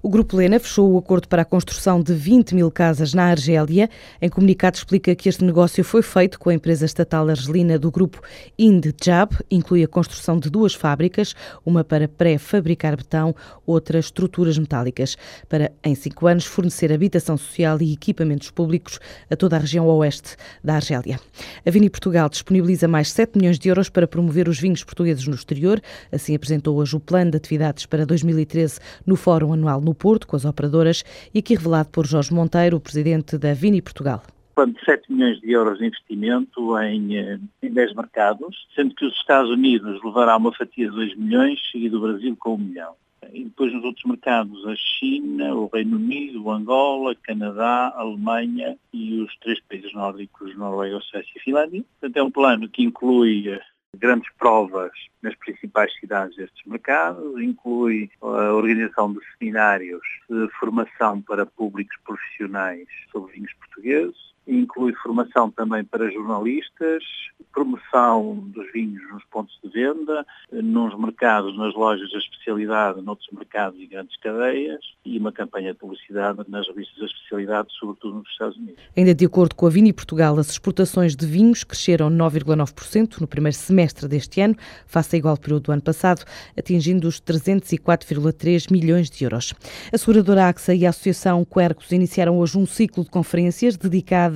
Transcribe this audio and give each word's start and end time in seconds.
O 0.00 0.08
Grupo 0.08 0.36
Lena 0.36 0.60
fechou 0.60 0.92
o 0.92 0.98
acordo 0.98 1.26
para 1.26 1.42
a 1.42 1.44
construção 1.44 2.00
de 2.00 2.14
20 2.14 2.54
mil 2.54 2.70
casas 2.70 3.12
na 3.12 3.24
Argélia. 3.24 3.90
Em 4.22 4.28
comunicado 4.28 4.76
explica 4.76 5.12
que 5.16 5.28
este 5.28 5.44
negócio 5.44 5.82
foi 5.82 6.02
feito 6.02 6.38
com 6.38 6.50
a 6.50 6.54
empresa 6.54 6.86
estatal 6.86 7.28
argelina 7.28 7.76
do 7.76 7.90
grupo 7.90 8.22
Indjab. 8.56 9.36
Inclui 9.50 9.82
a 9.82 9.88
construção 9.88 10.38
de 10.38 10.48
duas 10.48 10.72
fábricas, 10.72 11.34
uma 11.66 11.82
para 11.82 12.06
pré-fabricar 12.06 12.96
betão, 12.96 13.34
outra 13.66 13.98
estruturas 13.98 14.56
metálicas, 14.56 15.16
para 15.48 15.72
em 15.82 15.96
cinco 15.96 16.28
anos 16.28 16.44
fornecer 16.44 16.92
habitação 16.92 17.36
social 17.36 17.82
e 17.82 17.92
equipamentos 17.92 18.52
públicos 18.52 19.00
a 19.28 19.34
toda 19.34 19.56
a 19.56 19.58
região 19.58 19.84
oeste 19.88 20.36
da 20.62 20.76
Argélia. 20.76 21.18
A 21.66 21.70
Vini 21.72 21.90
Portugal 21.90 22.28
disponibiliza 22.28 22.86
mais 22.86 23.10
7 23.10 23.36
milhões 23.36 23.58
de 23.58 23.68
euros 23.68 23.88
para 23.88 24.06
promover 24.06 24.48
os 24.48 24.60
vinhos 24.60 24.84
portugueses 24.84 25.26
no 25.26 25.34
exterior. 25.34 25.80
Assim 26.12 26.36
apresentou 26.36 26.76
hoje 26.76 26.94
o 26.94 27.00
plano 27.00 27.32
de 27.32 27.36
atividades 27.36 27.84
para 27.84 28.06
2013 28.06 28.78
no 29.04 29.16
Fórum 29.16 29.52
Anual 29.52 29.87
no 29.88 29.94
Porto, 29.94 30.26
com 30.26 30.36
as 30.36 30.44
operadoras, 30.44 31.04
e 31.34 31.38
aqui 31.38 31.54
revelado 31.54 31.88
por 31.88 32.06
Jorge 32.06 32.32
Monteiro, 32.32 32.76
o 32.76 32.80
presidente 32.80 33.38
da 33.38 33.54
Vini 33.54 33.80
Portugal 33.80 34.22
plano 34.58 34.72
de 34.72 34.84
7 34.84 35.12
milhões 35.12 35.40
de 35.40 35.52
euros 35.52 35.78
de 35.78 35.86
investimento 35.86 36.76
em, 36.80 37.16
eh, 37.16 37.38
em 37.62 37.70
10 37.70 37.94
mercados, 37.94 38.66
sendo 38.74 38.92
que 38.92 39.04
os 39.04 39.14
Estados 39.14 39.52
Unidos 39.52 40.02
levará 40.02 40.36
uma 40.36 40.52
fatia 40.52 40.90
de 40.90 40.96
2 40.96 41.16
milhões, 41.16 41.60
seguido 41.70 41.98
o 41.98 42.00
Brasil 42.00 42.36
com 42.36 42.54
1 42.54 42.58
milhão. 42.58 42.94
E 43.32 43.44
depois 43.44 43.72
nos 43.72 43.84
outros 43.84 44.04
mercados 44.04 44.66
a 44.66 44.74
China, 44.74 45.54
o 45.54 45.70
Reino 45.72 45.96
Unido, 45.96 46.50
Angola, 46.50 47.14
Canadá, 47.14 47.92
Alemanha 47.94 48.76
e 48.92 49.20
os 49.20 49.36
três 49.36 49.60
países 49.60 49.92
nórdicos, 49.92 50.56
Noruega, 50.56 50.98
Suécia 51.02 51.30
e 51.36 51.40
Finlândia. 51.40 51.84
Portanto 52.00 52.16
é 52.16 52.22
um 52.24 52.30
plano 52.30 52.68
que 52.68 52.82
inclui 52.82 53.48
eh, 53.48 53.60
grandes 53.96 54.30
provas 54.38 54.92
nas 55.22 55.34
principais 55.36 55.92
cidades 55.98 56.36
destes 56.36 56.66
mercados, 56.66 57.40
inclui 57.40 58.10
a 58.20 58.52
organização 58.52 59.12
de 59.12 59.20
seminários 59.38 60.02
de 60.28 60.48
formação 60.58 61.22
para 61.22 61.46
públicos 61.46 61.96
profissionais 62.04 62.86
sobre 63.10 63.32
vinhos 63.32 63.52
portugueses, 63.54 64.28
inclui 64.48 64.94
formação 64.94 65.50
também 65.50 65.84
para 65.84 66.10
jornalistas, 66.10 67.04
promoção 67.52 68.36
dos 68.48 68.72
vinhos 68.72 69.02
nos 69.12 69.22
pontos 69.24 69.58
de 69.62 69.70
venda, 69.70 70.24
nos 70.50 70.98
mercados, 70.98 71.56
nas 71.56 71.74
lojas 71.74 72.08
de 72.08 72.16
especialidade, 72.16 73.02
noutros 73.02 73.28
mercados 73.32 73.78
e 73.80 73.86
grandes 73.86 74.16
cadeias, 74.18 74.80
e 75.04 75.18
uma 75.18 75.32
campanha 75.32 75.72
de 75.72 75.78
publicidade 75.78 76.38
nas 76.48 76.66
revistas 76.68 76.96
de 76.96 77.04
especialidade, 77.04 77.68
sobretudo 77.78 78.18
nos 78.18 78.28
Estados 78.30 78.56
Unidos. 78.56 78.82
Ainda 78.96 79.14
de 79.14 79.26
acordo 79.26 79.54
com 79.54 79.66
a 79.66 79.70
Vini 79.70 79.92
Portugal, 79.92 80.38
as 80.38 80.50
exportações 80.50 81.14
de 81.14 81.26
vinhos 81.26 81.64
cresceram 81.64 82.10
9,9% 82.10 83.20
no 83.20 83.26
primeiro 83.26 83.56
semestre 83.56 84.08
deste 84.08 84.40
ano, 84.40 84.54
face 84.86 85.16
a 85.16 85.18
igual 85.18 85.36
período 85.36 85.64
do 85.64 85.72
ano 85.72 85.82
passado, 85.82 86.24
atingindo 86.56 87.06
os 87.08 87.20
304,3 87.20 88.70
milhões 88.70 89.10
de 89.10 89.24
euros. 89.24 89.54
A 89.92 89.98
seguradora 89.98 90.48
AXA 90.48 90.74
e 90.74 90.86
a 90.86 90.90
Associação 90.90 91.44
Quercos 91.44 91.92
iniciaram 91.92 92.38
hoje 92.38 92.56
um 92.56 92.66
ciclo 92.66 93.04
de 93.04 93.10
conferências 93.10 93.76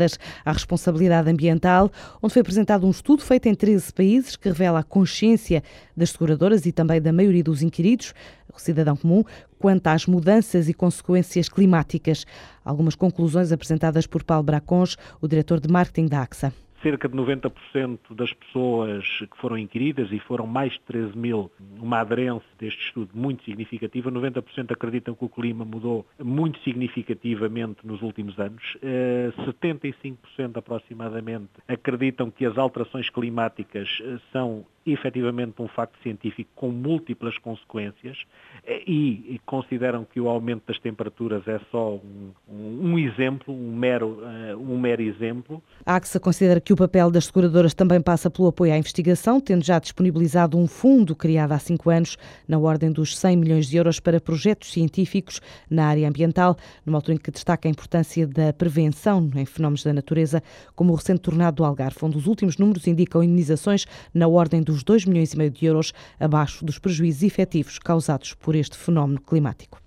dedicadas 0.02 0.18
à 0.44 0.52
responsabilidade 0.52 1.30
ambiental, 1.30 1.90
onde 2.20 2.32
foi 2.32 2.40
apresentado 2.40 2.86
um 2.86 2.90
estudo 2.90 3.12
estudo 3.12 3.22
feito 3.22 3.46
em 3.46 3.54
13 3.54 3.92
países 3.92 4.36
que 4.36 4.48
revela 4.48 4.80
a 4.80 4.82
consciência 4.82 5.62
das 5.96 6.10
seguradoras 6.10 6.66
e 6.66 6.72
também 6.72 7.00
da 7.00 7.12
maioria 7.12 7.42
dos 7.42 7.62
inquiridos, 7.62 8.14
o 8.54 8.58
cidadão 8.58 8.96
comum, 8.96 9.24
quanto 9.58 9.86
às 9.88 10.06
mudanças 10.06 10.68
e 10.68 10.74
consequências 10.74 11.48
climáticas. 11.48 12.24
Algumas 12.64 12.94
conclusões 12.94 13.52
apresentadas 13.52 14.06
por 14.06 14.24
Paulo 14.24 14.44
Bracons, 14.44 14.96
o 15.20 15.28
diretor 15.28 15.60
de 15.60 15.68
marketing 15.68 16.06
da 16.06 16.22
AXA 16.22 16.52
cerca 16.82 17.08
de 17.08 17.16
90% 17.16 17.98
das 18.10 18.32
pessoas 18.32 19.04
que 19.18 19.36
foram 19.38 19.56
inquiridas, 19.56 20.10
e 20.12 20.18
foram 20.18 20.46
mais 20.46 20.72
de 20.72 20.80
13 20.80 21.16
mil, 21.16 21.50
uma 21.78 22.00
aderência 22.00 22.42
deste 22.58 22.86
estudo 22.86 23.10
muito 23.14 23.44
significativa, 23.44 24.10
90% 24.10 24.70
acreditam 24.70 25.14
que 25.14 25.24
o 25.24 25.28
clima 25.28 25.64
mudou 25.64 26.06
muito 26.22 26.58
significativamente 26.60 27.86
nos 27.86 28.02
últimos 28.02 28.38
anos, 28.38 28.62
75% 28.82 30.16
eh, 30.38 30.50
aproximadamente 30.54 31.50
acreditam 31.66 32.30
que 32.30 32.44
as 32.44 32.56
alterações 32.58 33.08
climáticas 33.10 33.98
eh, 34.02 34.18
são 34.32 34.64
efetivamente 34.84 35.62
um 35.62 35.68
facto 35.68 35.96
científico 36.02 36.50
com 36.56 36.70
múltiplas 36.70 37.38
consequências 37.38 38.18
eh, 38.64 38.82
e, 38.86 39.40
consideram 39.46 40.04
que 40.04 40.20
o 40.20 40.28
aumento 40.28 40.64
das 40.66 40.78
temperaturas 40.78 41.46
é 41.46 41.60
só 41.70 41.94
um, 41.94 42.32
um 42.48 42.98
exemplo, 42.98 43.54
um 43.54 43.74
mero, 43.74 44.18
um 44.58 44.78
mero 44.78 45.02
exemplo. 45.02 45.62
A 45.84 45.96
AXA 45.96 46.18
considera 46.18 46.60
que 46.72 46.74
o 46.74 46.88
papel 46.88 47.10
das 47.10 47.26
seguradoras 47.26 47.74
também 47.74 48.00
passa 48.00 48.30
pelo 48.30 48.48
apoio 48.48 48.72
à 48.72 48.78
investigação, 48.78 49.38
tendo 49.38 49.62
já 49.62 49.78
disponibilizado 49.78 50.56
um 50.56 50.66
fundo 50.66 51.14
criado 51.14 51.52
há 51.52 51.58
cinco 51.58 51.90
anos, 51.90 52.16
na 52.48 52.58
ordem 52.58 52.90
dos 52.90 53.18
100 53.18 53.36
milhões 53.36 53.66
de 53.66 53.76
euros 53.76 54.00
para 54.00 54.18
projetos 54.18 54.72
científicos 54.72 55.38
na 55.68 55.84
área 55.84 56.08
ambiental, 56.08 56.56
numa 56.86 56.96
altura 56.96 57.16
em 57.16 57.18
que 57.18 57.30
destaca 57.30 57.68
a 57.68 57.70
importância 57.70 58.26
da 58.26 58.54
prevenção 58.54 59.30
em 59.34 59.44
fenómenos 59.44 59.84
da 59.84 59.92
natureza, 59.92 60.42
como 60.74 60.94
o 60.94 60.96
recente 60.96 61.20
tornado 61.20 61.56
do 61.56 61.64
Algarve, 61.64 61.98
onde 62.00 62.16
os 62.16 62.26
últimos 62.26 62.56
números 62.56 62.86
indicam 62.86 63.22
indenizações 63.22 63.84
na 64.14 64.26
ordem 64.26 64.62
dos 64.62 64.82
2 64.82 65.04
milhões 65.04 65.34
e 65.34 65.36
meio 65.36 65.50
de 65.50 65.66
euros, 65.66 65.92
abaixo 66.18 66.64
dos 66.64 66.78
prejuízos 66.78 67.22
efetivos 67.22 67.78
causados 67.78 68.32
por 68.32 68.56
este 68.56 68.78
fenómeno 68.78 69.20
climático. 69.20 69.81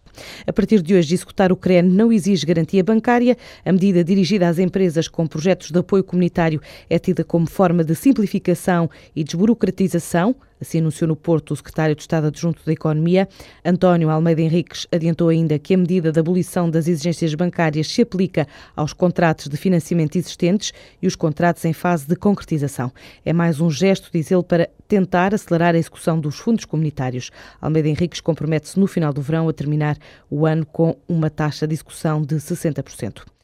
A 0.46 0.54
partir 0.54 0.82
de 0.82 0.96
hoje, 0.96 1.14
executar 1.14 1.52
o 1.52 1.56
CREN 1.56 1.84
não 1.84 2.12
exige 2.12 2.46
garantia 2.46 2.84
bancária. 2.84 3.38
A 3.66 3.72
medida 3.72 4.04
dirigida 4.04 4.48
às 4.48 4.60
empresas 4.60 5.08
com 5.08 5.28
projetos 5.28 5.72
de 5.72 5.80
apoio 5.80 6.04
comunitário 6.04 6.62
é 6.90 7.00
tida 7.00 7.24
como 7.24 7.48
forma 7.48 7.84
de 7.84 7.96
simplificação 7.96 8.90
e 9.16 9.24
desburocratização. 9.24 10.36
Assim 10.60 10.80
anunciou 10.80 11.08
no 11.08 11.16
Porto 11.16 11.52
o 11.52 11.56
secretário 11.56 11.96
de 11.96 12.02
Estado 12.02 12.28
adjunto 12.28 12.62
da 12.66 12.72
Economia. 12.72 13.28
António 13.64 14.10
Almeida 14.10 14.42
Henriques 14.42 14.88
adiantou 14.92 15.30
ainda 15.30 15.60
que 15.60 15.74
a 15.74 15.78
medida 15.78 16.12
da 16.12 16.22
abolição 16.22 16.70
das 16.70 16.88
exigências 16.88 17.34
bancárias 17.36 17.88
se 17.88 18.02
aplica 18.02 18.48
aos 18.76 18.94
contratos 18.94 19.48
de 19.48 19.58
financiamento 19.58 20.16
existentes 20.16 20.74
e 21.02 21.08
os 21.08 21.16
contratos 21.16 21.66
em 21.66 21.74
fase 21.74 22.08
de 22.08 22.16
concretização. 22.16 22.92
É 23.26 23.34
mais 23.34 23.60
um 23.60 23.70
gesto, 23.70 24.10
diz 24.12 24.32
ele, 24.32 24.44
para 24.44 24.70
tentar 24.88 25.34
acelerar 25.34 25.76
a 25.76 25.78
execução 25.78 26.20
dos 26.20 26.38
fundos 26.38 26.66
comunitários. 26.66 27.32
Almeida 27.62 27.90
Henriques 27.90 28.22
compromete-se 28.22 28.80
no 28.80 28.88
final 28.88 29.12
do 29.12 29.22
verão 29.22 29.50
a 29.50 29.54
terminar 29.54 29.98
o 30.30 30.46
ano 30.46 30.66
com 30.66 30.96
uma 31.08 31.30
taxa 31.30 31.68
de 31.68 31.74
execução 31.74 32.22
de 32.22 32.36
60%. 32.36 33.35